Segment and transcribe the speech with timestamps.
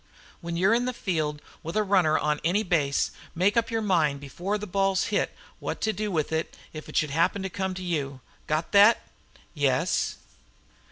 [0.39, 4.19] "When you're in the field with a runner on any base make up your mind
[4.19, 7.75] before the ball's hit what to do with it if it should happen to come
[7.75, 8.19] to you.
[8.47, 9.05] Got thet?"
[9.53, 10.17] "Yes."